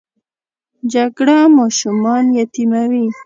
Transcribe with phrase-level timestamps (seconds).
[0.93, 3.05] جګړه ماشومان یتیموي